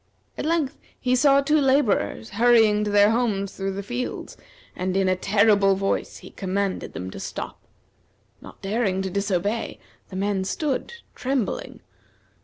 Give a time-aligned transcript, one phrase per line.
[0.35, 4.35] At length he saw two laborers hurrying to their homes through the fields,
[4.75, 7.61] and in a terrible voice he commanded them to stop.
[8.41, 9.77] Not daring to disobey,
[10.09, 11.81] the men stood, trembling.